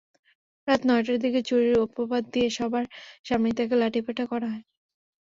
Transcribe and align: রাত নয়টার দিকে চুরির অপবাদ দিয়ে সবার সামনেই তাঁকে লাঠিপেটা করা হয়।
রাত 0.67 0.81
নয়টার 0.87 1.17
দিকে 1.23 1.39
চুরির 1.47 1.75
অপবাদ 1.85 2.23
দিয়ে 2.33 2.49
সবার 2.57 2.85
সামনেই 3.27 3.55
তাঁকে 3.57 3.75
লাঠিপেটা 3.81 4.23
করা 4.31 4.47
হয়। 4.53 4.63